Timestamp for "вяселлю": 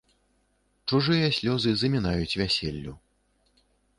2.43-2.93